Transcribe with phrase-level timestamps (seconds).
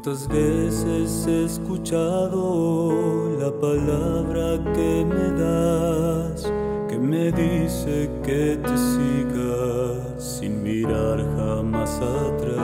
[0.00, 6.52] ¿Cuántas veces he escuchado la palabra que me das,
[6.88, 12.54] que me dice que te siga sin mirar jamás atrás?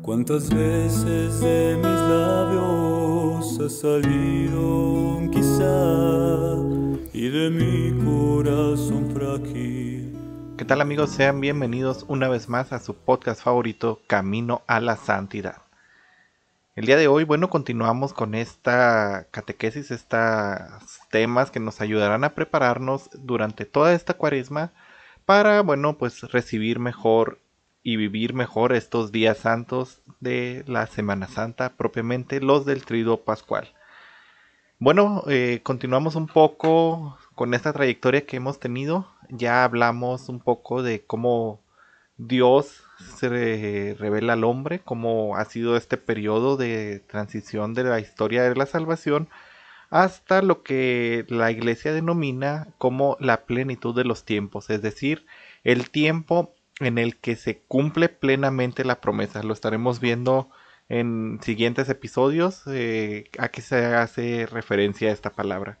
[0.00, 4.62] ¿Cuántas veces de mis labios ha salido
[5.18, 6.56] un quizá
[7.12, 9.95] y de mi corazón frágil?
[10.66, 11.10] ¿Qué tal amigos?
[11.10, 15.62] Sean bienvenidos una vez más a su podcast favorito Camino a la Santidad.
[16.74, 22.34] El día de hoy, bueno, continuamos con esta catequesis, estos temas que nos ayudarán a
[22.34, 24.72] prepararnos durante toda esta cuaresma
[25.24, 27.38] para, bueno, pues recibir mejor
[27.84, 33.68] y vivir mejor estos días santos de la Semana Santa, propiamente los del Trido Pascual.
[34.80, 40.82] Bueno, eh, continuamos un poco con esta trayectoria que hemos tenido ya hablamos un poco
[40.82, 41.60] de cómo
[42.16, 42.82] Dios
[43.16, 48.54] se revela al hombre, cómo ha sido este periodo de transición de la historia de
[48.54, 49.28] la salvación
[49.90, 55.26] hasta lo que la iglesia denomina como la plenitud de los tiempos, es decir,
[55.64, 59.42] el tiempo en el que se cumple plenamente la promesa.
[59.42, 60.50] Lo estaremos viendo
[60.88, 65.78] en siguientes episodios eh, a qué se hace referencia a esta palabra.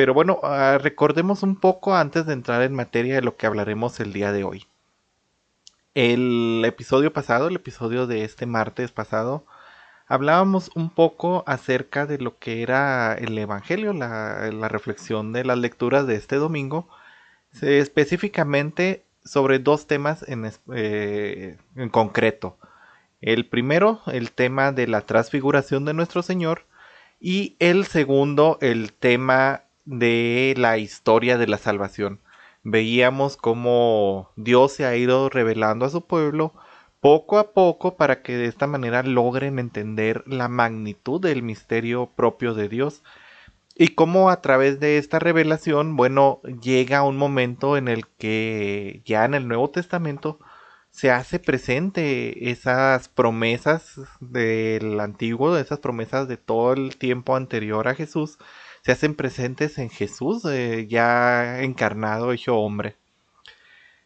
[0.00, 4.00] Pero bueno, ah, recordemos un poco antes de entrar en materia de lo que hablaremos
[4.00, 4.64] el día de hoy.
[5.92, 9.44] El episodio pasado, el episodio de este martes pasado,
[10.06, 16.06] hablábamos un poco acerca de lo que era el Evangelio, la, reflexión de las lecturas
[16.06, 16.88] de este domingo,
[17.60, 22.56] específicamente sobre dos temas en, eh, en concreto.
[23.20, 26.64] El primero, el tema de la transfiguración de nuestro Señor,
[27.20, 32.20] y el segundo, el tema de la historia de la salvación.
[32.62, 36.54] Veíamos cómo Dios se ha ido revelando a su pueblo
[37.00, 42.54] poco a poco para que de esta manera logren entender la magnitud del misterio propio
[42.54, 43.02] de Dios
[43.74, 49.24] y cómo a través de esta revelación, bueno, llega un momento en el que ya
[49.24, 50.38] en el Nuevo Testamento
[50.90, 57.94] se hace presente esas promesas del antiguo, esas promesas de todo el tiempo anterior a
[57.94, 58.38] Jesús,
[58.82, 62.96] se hacen presentes en Jesús, eh, ya encarnado, hecho hombre.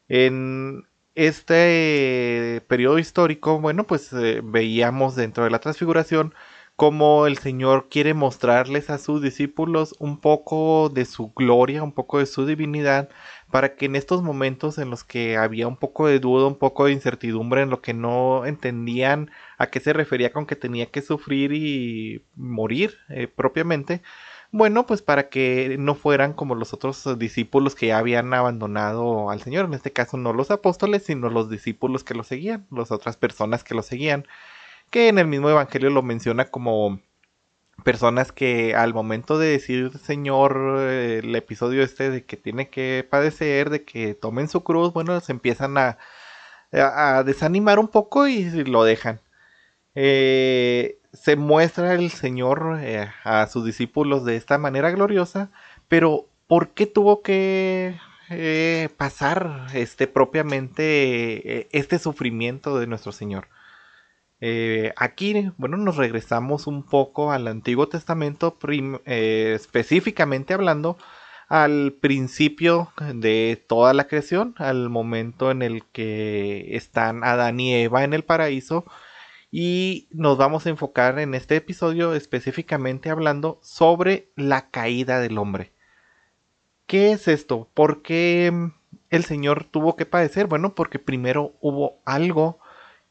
[0.09, 6.35] En este periodo histórico, bueno, pues eh, veíamos dentro de la transfiguración
[6.77, 12.19] cómo el Señor quiere mostrarles a sus discípulos un poco de su gloria, un poco
[12.19, 13.09] de su divinidad,
[13.51, 16.87] para que en estos momentos en los que había un poco de duda, un poco
[16.87, 21.03] de incertidumbre, en lo que no entendían a qué se refería con que tenía que
[21.03, 24.03] sufrir y morir eh, propiamente,
[24.55, 29.43] bueno, pues para que no fueran como los otros discípulos que ya habían abandonado al
[29.43, 33.17] Señor, en este caso no los apóstoles, sino los discípulos que lo seguían, las otras
[33.17, 34.27] personas que lo seguían,
[34.91, 37.01] que en el mismo Evangelio lo menciona como
[37.85, 40.57] personas que al momento de decir Señor
[40.91, 45.33] el episodio este de que tiene que padecer, de que tomen su cruz, bueno, se
[45.33, 45.99] empiezan a,
[46.73, 49.21] a, desanimar un poco y lo dejan.
[49.97, 55.51] Eh, se muestra el Señor eh, a sus discípulos de esta manera gloriosa,
[55.89, 57.99] pero ¿por qué tuvo que
[58.31, 63.49] eh, pasar este propiamente eh, este sufrimiento de nuestro Señor?
[64.97, 68.59] aquí, bueno, nos regresamos un poco al Antiguo Testamento,
[69.07, 70.99] específicamente hablando
[71.49, 78.05] al principio de toda la creación, al momento en el que están Adán y Eva
[78.05, 78.85] en el paraíso,
[79.57, 85.71] y nos vamos a enfocar en este episodio específicamente hablando sobre la caída del hombre.
[86.89, 87.69] ¿Qué es esto?
[87.73, 88.73] ¿Por qué mm,
[89.11, 90.49] el Señor tuvo que padecer?
[90.49, 92.59] Bueno, porque primero hubo algo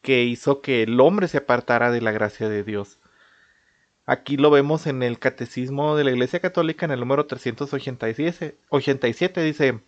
[0.02, 3.00] que hizo que el hombre se apartara de la gracia de Dios.
[4.06, 8.58] Aquí lo vemos en el Catecismo de la Iglesia Católica en el número 387.
[8.68, 9.80] 87, dice,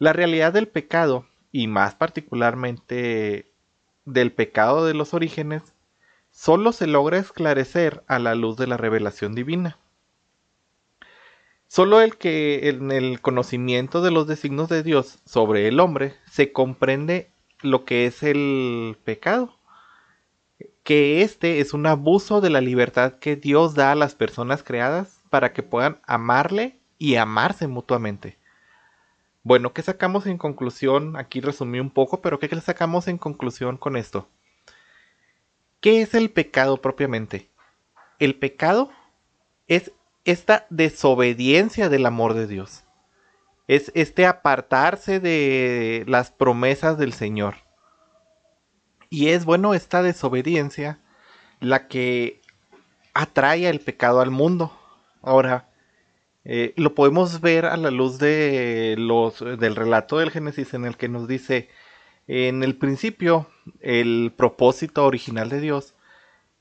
[0.00, 3.52] la realidad del pecado, y más particularmente
[4.04, 5.73] del pecado de los orígenes,
[6.34, 9.78] solo se logra esclarecer a la luz de la revelación divina.
[11.68, 16.52] Solo el que en el conocimiento de los designios de Dios sobre el hombre se
[16.52, 17.30] comprende
[17.62, 19.56] lo que es el pecado,
[20.82, 25.22] que este es un abuso de la libertad que Dios da a las personas creadas
[25.30, 28.38] para que puedan amarle y amarse mutuamente.
[29.44, 31.16] Bueno, ¿qué sacamos en conclusión?
[31.16, 34.28] Aquí resumí un poco, pero ¿qué sacamos en conclusión con esto?
[35.84, 37.50] ¿Qué es el pecado propiamente?
[38.18, 38.88] El pecado
[39.68, 39.92] es
[40.24, 42.84] esta desobediencia del amor de Dios.
[43.68, 47.56] Es este apartarse de las promesas del Señor.
[49.10, 51.00] Y es bueno esta desobediencia
[51.60, 52.40] la que
[53.12, 54.72] atrae el pecado al mundo.
[55.20, 55.68] Ahora,
[56.46, 60.96] eh, lo podemos ver a la luz de los, del relato del Génesis en el
[60.96, 61.68] que nos dice,
[62.26, 63.50] en el principio,
[63.80, 65.94] el propósito original de Dios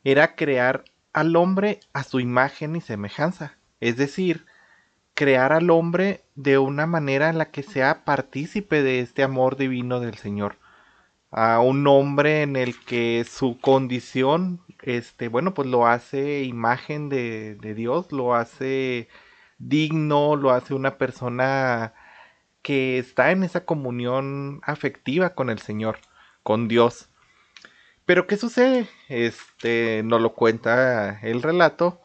[0.03, 0.83] era crear
[1.13, 4.45] al hombre a su imagen y semejanza, es decir,
[5.13, 10.00] crear al hombre de una manera en la que sea partícipe de este amor divino
[10.00, 10.57] del Señor.
[11.31, 17.56] A un hombre en el que su condición, este, bueno, pues lo hace imagen de,
[17.56, 19.07] de Dios, lo hace
[19.57, 21.94] digno, lo hace una persona
[22.61, 25.99] que está en esa comunión afectiva con el Señor,
[26.44, 27.10] con Dios.
[28.06, 28.88] Pero ¿qué sucede?
[29.07, 32.01] Este nos lo cuenta el relato.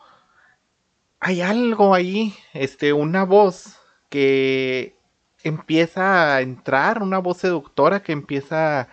[1.21, 4.97] Hay algo ahí, este una voz que
[5.43, 8.89] empieza a entrar, una voz seductora que empieza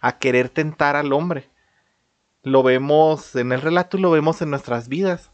[0.00, 1.48] a querer tentar al hombre.
[2.42, 5.30] Lo vemos en el relato y lo vemos en nuestras vidas.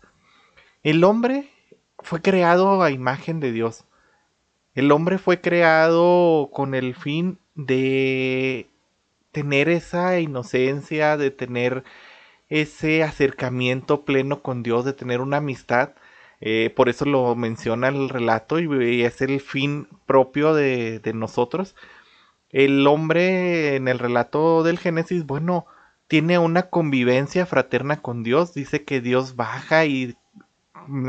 [0.83, 1.51] El hombre
[1.99, 3.85] fue creado a imagen de Dios.
[4.75, 8.69] El hombre fue creado con el fin de
[9.37, 11.85] tener esa inocencia, de tener
[12.49, 15.91] ese acercamiento pleno con Dios, de tener una amistad.
[16.41, 21.77] Eh, por eso lo menciona el relato y, es el fin propio de, nosotros.
[22.49, 25.67] El hombre en el relato del Génesis, bueno,
[26.09, 28.55] tiene una convivencia fraterna con Dios.
[28.55, 30.17] Dice que Dios baja y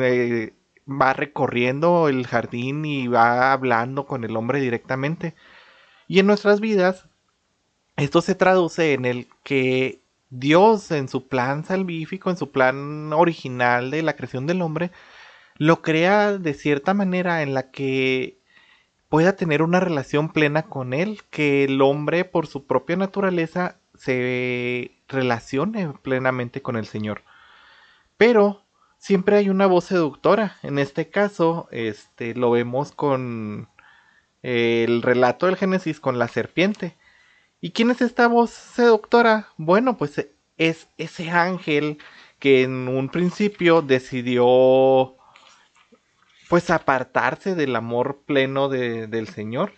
[0.01, 0.53] eh,
[0.85, 5.33] va recorriendo el jardín y va hablando con el hombre directamente.
[6.09, 7.06] Y en nuestras vidas,
[7.97, 13.91] esto se traduce en el que Dios, en su plan salvífico, en su plan original
[13.91, 14.91] de la creación del hombre,
[15.57, 18.39] lo crea de cierta manera en la que
[19.09, 24.91] pueda tener una relación plena con él, que el hombre por su propia naturaleza se
[25.07, 27.23] relacione plenamente con el Señor.
[28.17, 28.63] Pero
[28.97, 30.57] siempre hay una voz seductora.
[30.61, 33.69] En este caso, este, lo vemos con
[34.43, 36.95] el relato del Génesis con la serpiente.
[37.59, 39.49] ¿Y quién es esta voz seductora?
[39.57, 40.27] Bueno, pues
[40.57, 41.97] es ese ángel
[42.39, 45.15] que en un principio decidió
[46.49, 49.73] pues apartarse del amor pleno del Señor.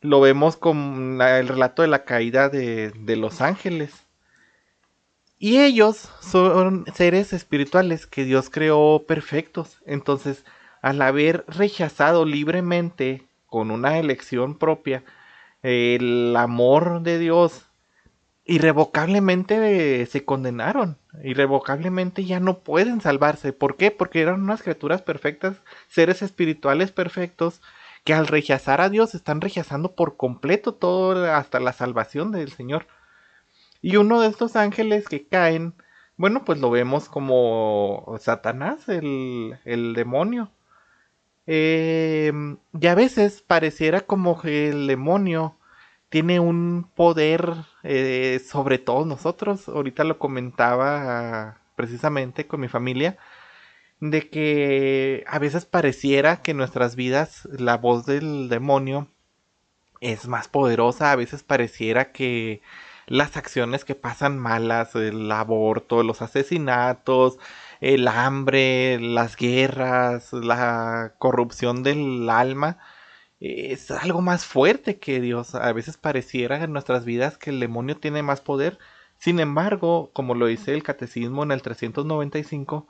[0.00, 4.04] Lo vemos con el relato de la caída de, de los ángeles.
[5.38, 9.78] Y ellos son seres espirituales que Dios creó perfectos.
[9.86, 10.44] Entonces,
[10.80, 15.04] al haber rechazado libremente, con una elección propia,
[15.64, 17.66] el amor de Dios,
[18.44, 20.98] irrevocablemente se condenaron.
[21.22, 23.52] Irrevocablemente ya no pueden salvarse.
[23.54, 23.90] ¿Por qué?
[23.90, 25.56] Porque eran unas criaturas perfectas,
[25.88, 27.62] seres espirituales perfectos,
[28.04, 32.86] que al rechazar a Dios están rechazando por completo todo hasta la salvación del Señor.
[33.80, 35.74] Y uno de estos ángeles que caen,
[36.18, 40.50] bueno, pues lo vemos como Satanás, el, demonio.
[41.46, 45.56] Em, y a veces pareciera como que el demonio
[46.08, 49.68] tiene un poder eh, sobre todos nosotros.
[49.68, 53.18] Ahorita lo comentaba precisamente con mi familia,
[54.00, 59.08] de que a veces pareciera que en nuestras vidas la voz del demonio
[60.00, 62.62] es más poderosa, a veces pareciera que
[63.06, 67.38] las acciones que pasan malas, el aborto, los asesinatos,
[67.80, 72.78] el hambre, las guerras, la corrupción del alma,
[73.40, 75.54] es algo más fuerte que Dios.
[75.54, 78.78] A veces pareciera en nuestras vidas que el demonio tiene más poder.
[79.18, 82.88] Sin embargo, como lo dice el catecismo en el 395,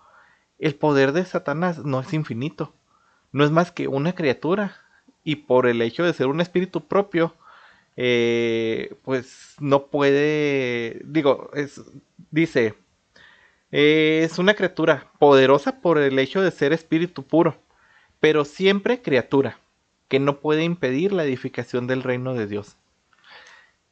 [0.59, 2.75] el poder de Satanás no es infinito.
[3.33, 4.77] No es más que una criatura.
[5.25, 7.35] Y por el hecho de ser un espíritu propio,
[7.97, 11.81] eh, pues no puede, digo, es,
[12.31, 12.75] dice,
[13.71, 17.57] es una criatura poderosa por el hecho de ser espíritu puro,
[18.21, 19.59] pero siempre criatura,
[20.09, 22.77] que no puede impedir la edificación del reino de Dios.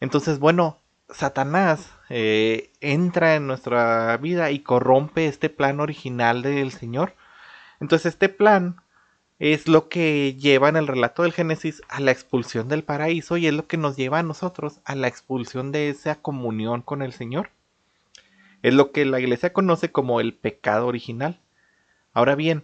[0.01, 0.79] Entonces, bueno,
[1.11, 7.15] Satanás eh, entra en nuestra vida y corrompe este plan original del Señor.
[7.81, 8.82] Entonces, este plan
[9.43, 13.49] es lo que lleva en el relato del Génesis a la expulsión del paraíso y
[13.49, 17.13] es lo que nos lleva a nosotros a la expulsión de esa comunión con el
[17.13, 17.51] Señor.
[18.63, 21.41] Es lo que la iglesia conoce como el pecado original.
[22.13, 22.63] Ahora bien,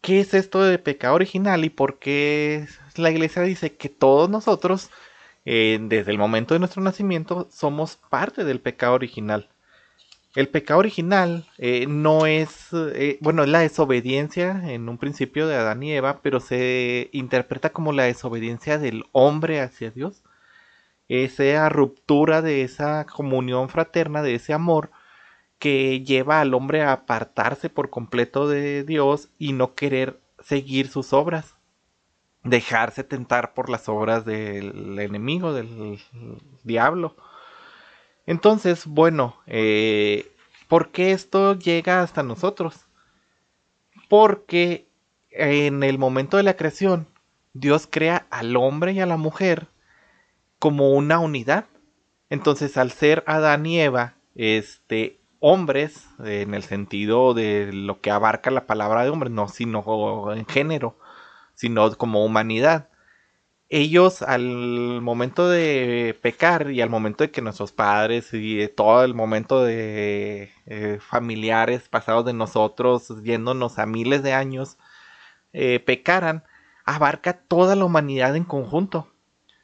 [0.00, 2.66] ¿qué es esto de pecado original y por qué
[2.96, 4.90] la iglesia dice que todos nosotros,
[5.44, 9.48] eh, desde el momento de nuestro nacimiento, somos parte del pecado original?
[10.38, 15.56] El pecado original eh, no es, eh, bueno, es la desobediencia en un principio de
[15.56, 20.22] Adán y Eva, pero se interpreta como la desobediencia del hombre hacia Dios.
[21.08, 24.92] esa ruptura de esa comunión fraterna, de ese amor
[25.58, 31.12] que lleva al hombre a apartarse por completo de Dios y no querer seguir sus
[31.12, 31.56] obras,
[32.44, 35.98] dejarse tentar por las obras del enemigo, del
[36.62, 37.16] diablo.
[38.28, 40.30] Entonces, bueno, eh,
[40.68, 42.84] ¿por qué esto llega hasta nosotros?
[44.10, 44.86] Porque
[45.30, 47.06] en el momento de la creación,
[47.54, 49.68] Dios crea al hombre y a la mujer
[50.58, 51.64] como una unidad.
[52.28, 58.50] Entonces, al ser Adán y Eva, este, hombres, en el sentido de lo que abarca
[58.50, 60.98] la palabra de hombre, no sino en género,
[61.54, 62.90] sino como humanidad.
[63.70, 69.14] Ellos al momento de pecar y al momento de que nuestros padres y todo el
[69.14, 74.78] momento de eh, familiares pasados de nosotros, yéndonos a miles de años,
[75.52, 76.44] eh, pecaran,
[76.84, 79.08] abarca toda la humanidad en conjunto.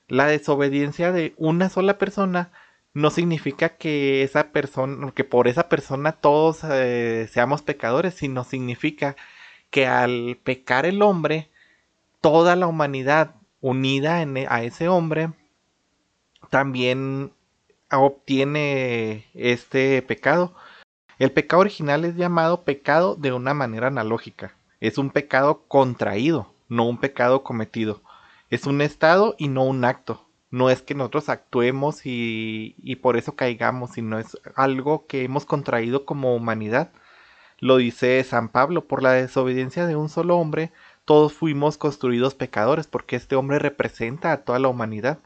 [0.08, 2.52] La desobediencia de una sola persona
[2.92, 9.16] no significa que esa persona, que por esa persona todos eh, seamos pecadores, sino significa
[9.70, 11.50] que al pecar el hombre,
[12.20, 13.34] toda la humanidad
[13.64, 15.32] unida e, a ese hombre
[16.50, 17.32] también
[17.90, 20.54] obtiene este pecado.
[21.18, 24.54] El pecado original es llamado pecado de una manera analógica.
[24.80, 28.02] Es un pecado contraído, no un pecado cometido.
[28.50, 33.34] Es un estado y no un acto no es que nosotros actuemos y, por eso
[33.34, 36.92] caigamos, sino es algo que hemos contraído como humanidad.
[37.58, 40.70] Lo dice San Pablo, por la desobediencia de un solo hombre,
[41.04, 45.18] todos fuimos construidos pecadores, porque este hombre representa a toda la humanidad.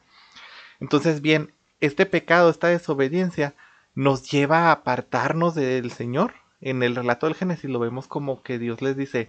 [0.81, 3.55] Entonces, bien, este pecado, esta desobediencia,
[3.95, 6.35] nos lleva a apartarnos del Señor.
[6.61, 9.29] En el relato del Génesis lo vemos como que Dios les dice,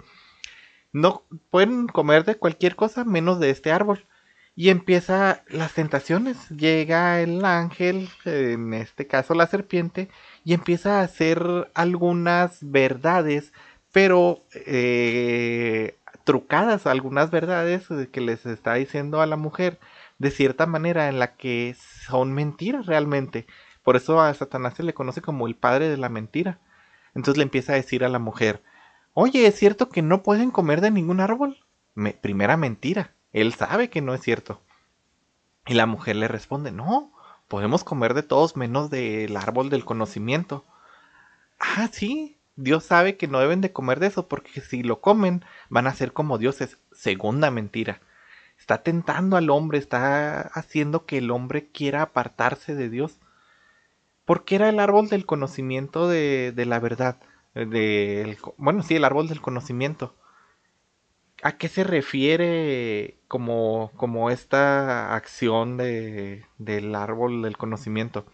[0.91, 4.05] no pueden comer de cualquier cosa menos de este árbol.
[4.55, 6.49] Y empieza las tentaciones.
[6.49, 10.09] Llega el ángel, en este caso la serpiente,
[10.43, 13.53] y empieza a hacer algunas verdades,
[13.91, 15.95] pero eh,
[16.29, 19.79] trucadas, algunas verdades que les está diciendo a la mujer,
[20.19, 23.47] de cierta manera en la que son mentiras realmente.
[23.81, 26.59] Por eso a Satanás se le conoce como el padre de la mentira.
[27.15, 28.61] Entonces le empieza a decir a la mujer,
[29.15, 31.57] oye, ¿es cierto que no pueden comer de ningún árbol?
[32.21, 33.15] primera mentira.
[33.33, 34.61] Él sabe que no es cierto.
[35.65, 37.11] Y la mujer le responde, no,
[37.47, 40.63] podemos comer de todos menos del árbol del conocimiento.
[41.59, 45.45] Ah, sí, Dios sabe que no deben de comer de eso porque si lo comen
[45.69, 46.77] van a ser como dioses.
[46.91, 48.01] Segunda mentira.
[48.57, 53.19] Está tentando al hombre, está haciendo que el hombre quiera apartarse de Dios.
[54.25, 57.17] Porque era el árbol del conocimiento de, de la verdad.
[57.55, 60.13] De, bueno, sí, el árbol del conocimiento.
[61.41, 68.25] ¿A qué se refiere como, como esta acción de, del árbol del conocimiento?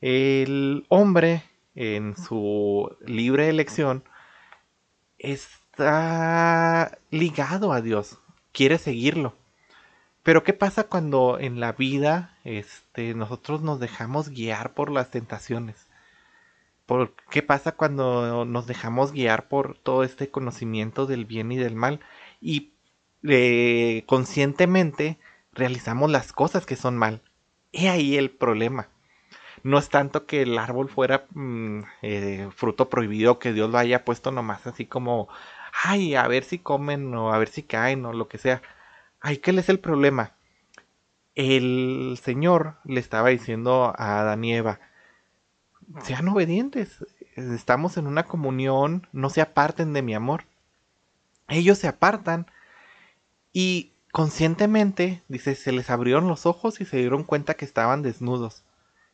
[0.00, 1.42] El hombre,
[1.76, 4.02] en su libre elección,
[5.18, 8.18] está ligado a Dios,
[8.52, 9.34] quiere seguirlo.
[10.24, 15.86] Pero ¿qué pasa cuando en la vida este, nosotros nos dejamos guiar por las tentaciones?
[16.86, 21.74] por qué pasa cuando nos dejamos guiar por todo este conocimiento del bien y del
[21.74, 22.00] mal
[22.40, 22.72] y
[23.24, 25.18] eh, conscientemente
[25.52, 27.22] realizamos las cosas que son mal.
[27.72, 28.88] He ahí el problema.
[29.62, 34.04] No es tanto que el árbol fuera mm, eh, fruto prohibido, que Dios lo haya
[34.04, 35.28] puesto nomás así como,
[35.84, 38.62] ay, a ver si comen o a ver si caen o lo que sea.
[39.20, 40.32] Ay, ¿qué es el problema?
[41.34, 44.80] El Señor le estaba diciendo a Adán y Eva,
[46.02, 47.04] sean obedientes.
[47.34, 50.44] Estamos en una comunión, no se aparten de mi amor.
[51.48, 52.46] Ellos se apartan
[53.52, 58.64] y conscientemente, dice, se les abrieron los ojos y se dieron cuenta que estaban desnudos.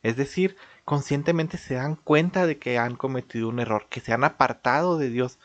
[0.03, 4.25] Es decir, conscientemente se dan cuenta de que han cometido un error, que se han
[4.25, 5.39] apartado de Dios.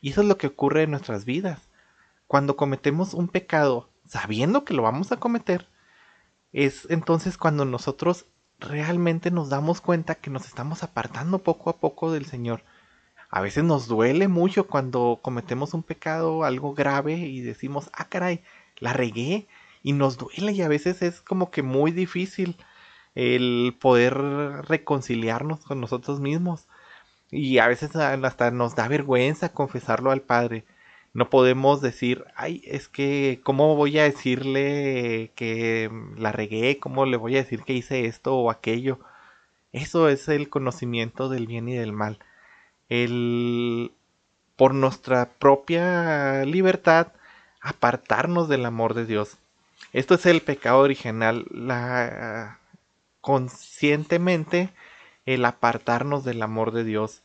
[0.00, 1.68] Y eso es lo que ocurre en nuestras vidas.
[2.26, 5.68] Cuando cometemos un pecado sabiendo que lo vamos a cometer,
[6.52, 8.26] es entonces cuando nosotros
[8.58, 12.64] realmente nos damos cuenta que nos estamos apartando poco a poco del Señor.
[13.30, 18.42] A veces nos duele mucho cuando cometemos un pecado, algo grave, y decimos, ah, caray,
[18.78, 19.46] la regué.
[19.82, 22.56] Y nos duele y a veces es como que muy difícil
[23.14, 26.66] el poder reconciliarnos con nosotros mismos.
[27.30, 30.64] Y a veces hasta nos da vergüenza confesarlo al Padre
[31.12, 36.78] no podemos decir, ay, es que, ¿cómo voy a decirle que la regué?
[36.78, 39.00] ¿Cómo le voy a decir que hice esto o aquello?
[39.72, 42.18] Eso es el conocimiento del bien y del mal.
[42.88, 43.92] El,
[44.56, 47.08] por nuestra propia libertad,
[47.60, 49.36] apartarnos del amor de Dios.
[49.92, 52.59] Esto es el pecado original, la
[53.20, 54.70] conscientemente
[55.26, 57.22] el apartarnos del amor de Dios.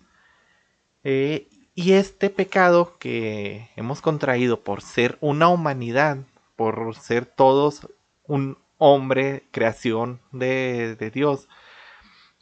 [1.03, 6.19] Eh, y este pecado que hemos contraído por ser una humanidad,
[6.55, 7.89] por ser todos
[8.23, 11.47] un hombre, creación de, Dios,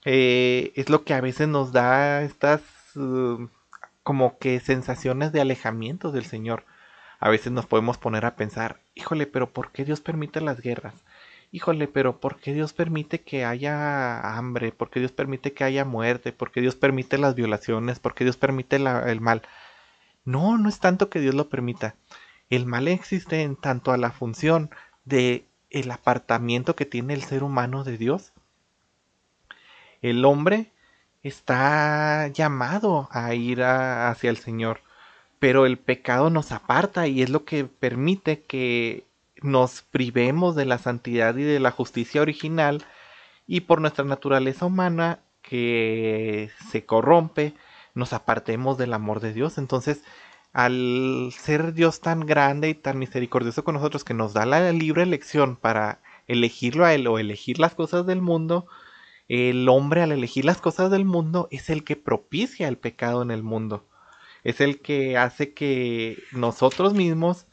[0.06, 2.62] eh, es lo que a veces nos da estas
[2.96, 3.48] uh,
[4.04, 6.66] como que sensaciones de alejamiento del Señor.
[7.20, 10.96] A veces nos podemos poner a pensar, híjole, pero ¿por qué Dios permite las guerras?
[11.54, 14.72] Híjole, pero ¿por qué Dios permite que haya hambre?
[14.72, 16.34] ¿Por qué Dios permite que haya muerte?
[16.34, 18.00] ¿Por qué Dios permite las violaciones?
[18.00, 19.44] ¿Por qué Dios permite el mal?
[20.26, 21.94] No, no es tanto que Dios lo permita.
[22.50, 24.72] El mal existe en tanto a la función
[25.06, 28.34] de el apartamiento que tiene el ser humano de Dios.
[30.02, 30.72] El hombre
[31.22, 34.82] está llamado a ir hacia el Señor,
[35.38, 39.06] pero el pecado nos aparta y es lo que permite que
[39.44, 42.84] nos privemos de la santidad y de la justicia original
[43.46, 47.54] y por nuestra naturaleza humana que se corrompe,
[47.94, 49.58] nos apartemos del amor de Dios.
[49.58, 50.04] Entonces,
[50.54, 55.04] al ser Dios tan grande y tan misericordioso con nosotros que nos da la libre
[55.04, 58.68] elección para elegirlo a Él o elegir las cosas del mundo,
[59.28, 63.32] el hombre al elegir las cosas del mundo es el que propicia el pecado en
[63.32, 63.88] el mundo.
[64.44, 67.48] Es el que hace que nosotros mismos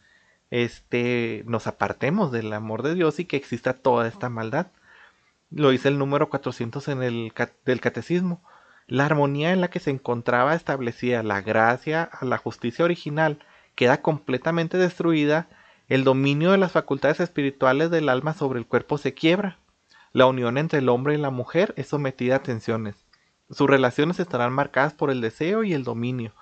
[0.50, 4.69] este, nos apartemos del amor de Dios y que exista toda esta maldad.
[5.50, 7.33] Lo dice el número 400 en el,
[7.64, 8.42] del catecismo.
[8.87, 13.38] La armonía en la que se encontraba establecida la gracia a la justicia original
[13.75, 15.49] queda completamente destruida,
[15.88, 19.59] el dominio de las facultades espirituales del alma sobre el cuerpo se quiebra,
[20.12, 22.97] la unión entre el hombre y la mujer es sometida a tensiones,
[23.50, 26.33] sus relaciones estarán marcadas por el deseo y el dominio,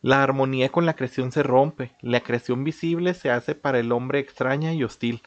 [0.00, 4.18] la armonía con la creación se rompe, la creación visible se hace para el hombre
[4.18, 5.22] extraña y hostil.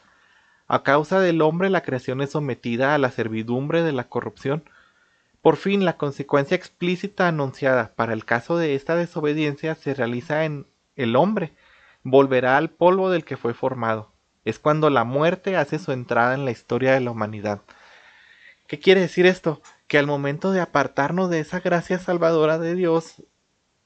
[0.66, 4.64] A causa del hombre la creación es sometida a la servidumbre de la corrupción,
[5.42, 10.68] por fin, la consecuencia explícita anunciada para el caso de esta desobediencia se realiza en
[10.94, 11.52] el hombre.
[12.04, 14.12] Volverá al polvo del que fue formado.
[14.44, 17.60] Es cuando la muerte hace su entrada en la historia de la humanidad.
[18.68, 19.60] ¿Qué quiere decir esto?
[19.88, 23.24] Que al momento de apartarnos de esa gracia salvadora de Dios,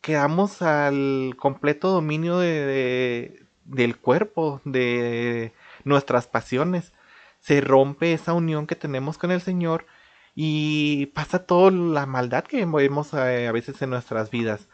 [0.01, 5.53] quedamos al completo dominio de, del cuerpo, de
[5.85, 6.93] nuestras pasiones.
[7.41, 9.87] Se rompe esa unión que tenemos con el Señor
[10.35, 14.69] y pasa toda la maldad que vemos eh, a veces en nuestras vidas.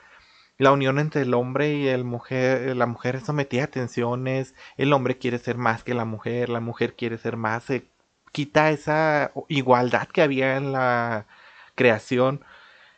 [0.59, 4.93] La unión entre el hombre y el mujer, la mujer es sometida a tensiones, el
[4.93, 7.89] hombre quiere ser más que la mujer, la mujer quiere ser más, se
[8.33, 11.27] quita esa igualdad que había en la
[11.75, 12.45] creación,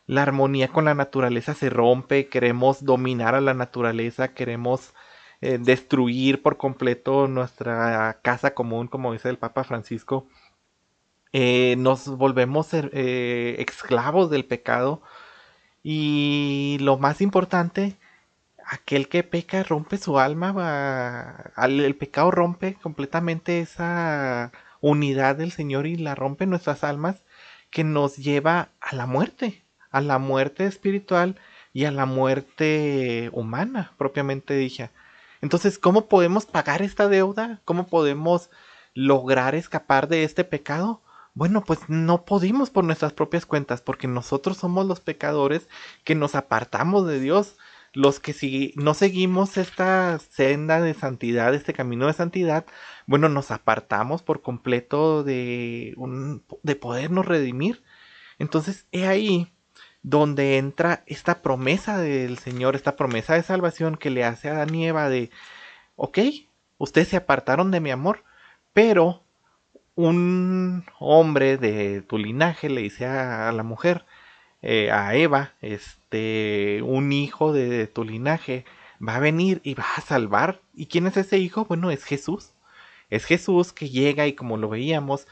[0.07, 4.95] la armonía con la naturaleza se rompe, queremos dominar a la naturaleza, queremos
[5.40, 10.27] eh, destruir por completo nuestra casa común, como dice el Papa Francisco.
[11.33, 15.03] Eh, nos volvemos eh, esclavos del pecado.
[15.83, 17.99] Y lo más importante,
[18.67, 25.97] aquel que peca rompe su alma, el pecado rompe completamente esa unidad del Señor y
[25.97, 27.25] la rompe nuestras almas
[27.71, 29.63] que nos lleva a la muerte,
[29.95, 31.37] a la muerte espiritual
[31.73, 34.91] y a la muerte humana, propiamente dicha.
[35.41, 37.61] Entonces, ¿cómo podemos pagar esta deuda?
[37.65, 38.51] ¿Cómo podemos
[38.95, 41.01] lograr escapar de este pecado?
[41.33, 45.69] Bueno, pues no pudimos por nuestras propias cuentas, porque nosotros somos los pecadores
[46.03, 47.57] que nos apartamos de Dios,
[47.93, 52.67] los que si no seguimos esta senda de santidad, este camino de santidad,
[53.07, 55.95] bueno, nos apartamos por completo de,
[56.65, 57.85] de podernos redimir.
[58.41, 59.54] Entonces, he ahí
[60.05, 64.75] donde entra esta promesa del Señor, esta promesa de salvación que le hace a Adán
[64.75, 65.31] y Eva de,
[65.97, 66.19] ok,
[66.79, 68.23] ustedes se apartaron de mi amor,
[68.75, 69.23] pero
[69.97, 74.05] un hombre de tu linaje le dice a, la mujer,
[74.61, 78.67] eh, a Eva, este, un hijo de, tu linaje
[79.07, 80.61] va a venir y va a salvar.
[80.75, 81.64] ¿Y quién es ese hijo?
[81.64, 82.53] Bueno, es Jesús.
[83.11, 85.27] Es Jesús que llega y como lo veíamos,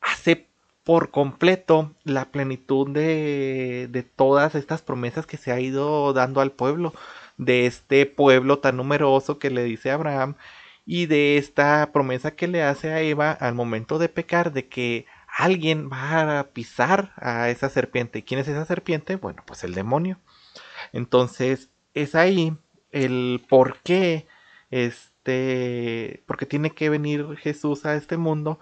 [0.00, 0.46] hace
[0.84, 6.52] por completo la plenitud de, de todas estas promesas que se ha ido dando al
[6.52, 6.92] pueblo,
[7.38, 10.36] de este pueblo tan numeroso que le dice Abraham,
[10.86, 15.06] y de esta promesa que le hace a Eva al momento de pecar de que
[15.36, 18.24] alguien va a pisar a esa serpiente.
[18.24, 19.16] ¿Quién es esa serpiente?
[19.16, 20.20] Bueno, pues el demonio.
[20.92, 22.56] Entonces es ahí
[22.92, 24.26] el por qué
[24.70, 28.60] este porque tiene que venir Jesús a este mundo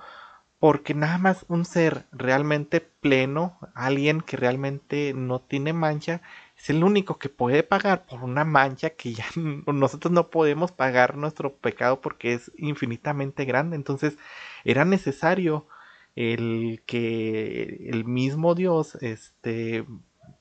[0.62, 6.22] porque nada más un ser realmente pleno, alguien que realmente no tiene mancha,
[6.56, 9.24] es el único que puede pagar por una mancha que ya
[9.66, 13.74] nosotros no podemos pagar nuestro pecado porque es infinitamente grande.
[13.74, 14.16] Entonces
[14.62, 15.66] era necesario
[16.14, 19.84] el que el mismo Dios este,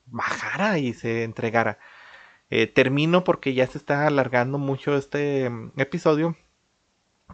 [0.06, 1.78] bajara y se entregara.
[2.50, 6.36] Eh, termino porque ya se está alargando mucho este mm, episodio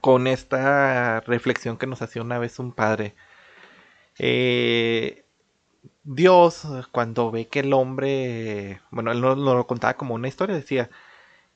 [0.01, 3.15] con esta reflexión que nos hacía una vez un padre.
[4.19, 5.25] Eh,
[6.05, 10.91] Dios, cuando ve que el hombre, bueno, él no, lo contaba como una historia, decía,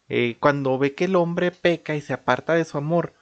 [0.08, 3.14] eh, cuando ve que el hombre peca y se aparta de su amor,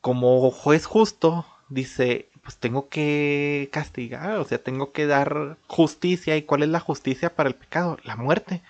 [0.00, 6.36] como juez justo, dice, pues tengo que castigar, o sea, tengo que dar justicia.
[6.36, 7.98] ¿Y cuál es la justicia para el pecado?
[8.04, 8.62] La muerte.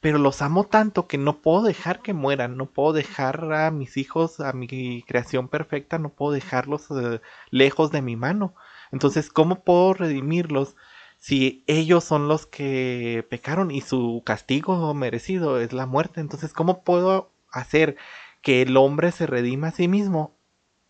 [0.00, 3.96] Pero los amo tanto que no puedo dejar que mueran, no puedo dejar a mis
[3.96, 8.54] hijos, a mi creación perfecta, no puedo dejarlos eh, lejos de mi mano.
[8.92, 10.76] Entonces, ¿cómo puedo redimirlos?
[11.20, 16.82] si ellos son los que pecaron y su castigo merecido es la muerte, entonces ¿cómo
[16.82, 17.96] puedo hacer
[18.42, 20.34] que el hombre se redima a sí mismo?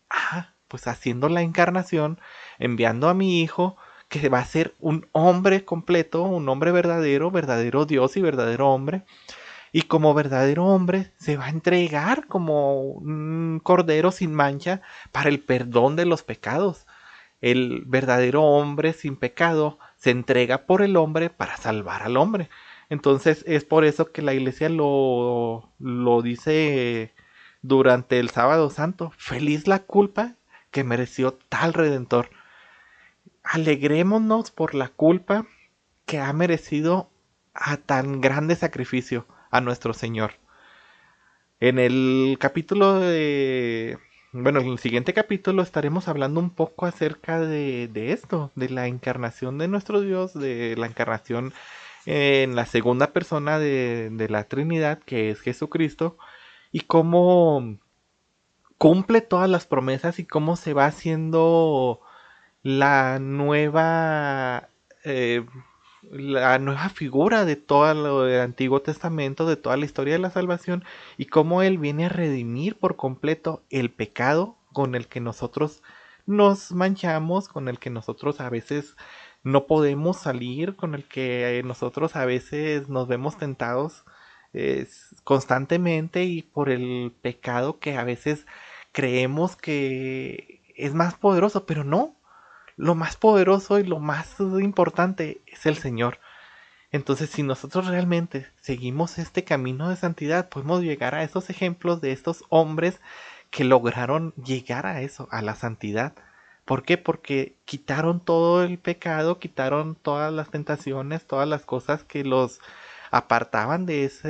[0.09, 2.19] Ah, pues haciendo la encarnación,
[2.59, 3.75] enviando a mi hijo
[4.11, 9.03] que va a ser un hombre completo, un hombre verdadero, verdadero Dios y verdadero hombre.
[9.71, 14.81] Y como verdadero hombre se va a entregar como un cordero sin mancha
[15.13, 16.87] para el perdón de los pecados.
[17.39, 22.49] El verdadero hombre sin pecado se entrega por el hombre para salvar al hombre.
[22.89, 27.13] Entonces es por eso que la iglesia lo, lo dice
[27.61, 29.13] durante el sábado santo.
[29.17, 30.35] Feliz la culpa
[30.69, 32.29] que mereció tal redentor.
[33.43, 35.45] Alegrémonos por la culpa
[36.05, 37.09] que ha merecido
[37.53, 40.33] a tan grande sacrificio a nuestro Señor.
[41.59, 43.97] En el capítulo de
[44.33, 49.57] bueno, en el siguiente capítulo estaremos hablando un poco acerca de, esto, de la encarnación
[49.57, 51.53] de nuestro Dios, de la encarnación
[52.05, 56.17] en la segunda persona de, de la Trinidad, que es Jesucristo,
[56.71, 57.77] y cómo
[58.77, 61.99] cumple todas las promesas y cómo se va haciendo
[62.63, 64.69] la nueva
[65.03, 65.45] eh,
[66.11, 70.31] la nueva figura de todo lo del Antiguo Testamento, de toda la historia de la
[70.31, 70.83] salvación
[71.17, 75.83] y cómo Él viene a redimir por completo el pecado con el que nosotros
[76.25, 78.95] nos manchamos, con el que nosotros a veces
[79.43, 84.03] no podemos salir, con el que nosotros a veces nos vemos tentados
[85.23, 88.45] constantemente y por el pecado que a veces
[88.91, 92.15] creemos que es más poderoso, pero no,
[92.81, 96.19] lo más poderoso y lo más importante es el Señor.
[96.91, 102.11] Entonces, si nosotros realmente seguimos este camino de santidad, podemos llegar a esos ejemplos de
[102.11, 102.99] estos hombres
[103.51, 106.15] que lograron llegar a eso, a la santidad.
[106.65, 106.97] ¿Por qué?
[106.97, 112.59] Porque quitaron todo el pecado, quitaron todas las tentaciones, todas las cosas que los
[113.11, 114.29] apartaban de esa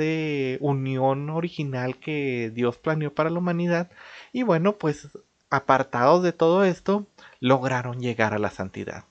[0.60, 3.90] unión original que Dios planeó para la humanidad.
[4.32, 5.08] Y bueno, pues
[5.52, 7.06] apartados de todo esto,
[7.40, 9.04] lograron llegar a la santidad.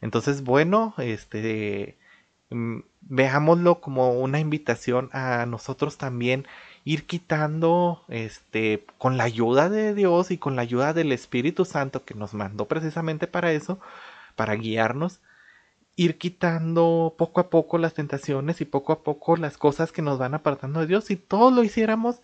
[0.00, 1.96] Entonces, bueno, este
[2.50, 6.46] mm, veámoslo como una invitación a nosotros también
[6.84, 12.04] ir quitando este con la ayuda de Dios y con la ayuda del Espíritu Santo
[12.04, 13.78] que nos mandó precisamente para eso,
[14.36, 15.20] para guiarnos,
[15.96, 20.18] ir quitando poco a poco las tentaciones y poco a poco las cosas que nos
[20.18, 21.04] van apartando de Dios.
[21.04, 22.22] Si todos lo hiciéramos,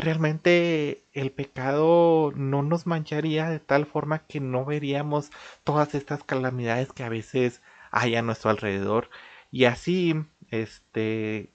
[0.00, 5.30] realmente el pecado no nos mancharía de tal forma que no veríamos
[5.64, 9.10] todas estas calamidades que a veces hay a nuestro alrededor.
[9.50, 10.14] Y así
[10.50, 11.50] este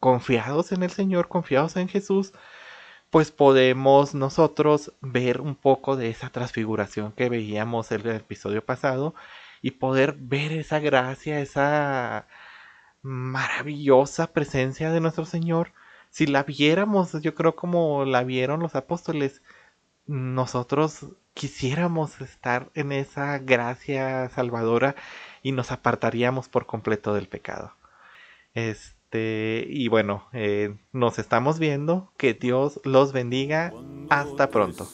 [0.00, 2.32] confiados en el Señor, confiados en Jesús,
[3.10, 9.14] pues podemos nosotros ver un poco de esa transfiguración que veíamos en el episodio pasado
[9.62, 12.26] y poder ver esa gracia, esa
[13.02, 15.72] maravillosa presencia de nuestro Señor
[16.14, 19.42] si la viéramos, yo creo como la vieron los apóstoles,
[20.06, 24.94] nosotros quisiéramos estar en esa gracia salvadora
[25.42, 27.72] y nos apartaríamos por completo del pecado.
[28.54, 32.12] Este, y bueno, eh, nos estamos viendo.
[32.16, 33.72] Que Dios los bendiga.
[34.08, 34.88] Hasta pronto.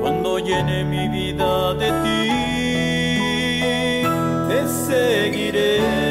[0.00, 2.30] Cuando llene mi vida de ti,
[4.48, 6.05] te seguiré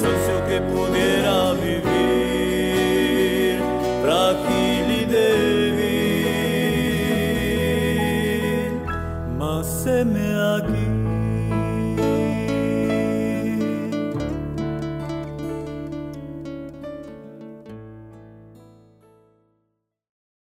[0.00, 1.67] cansancio que pudiera vivir,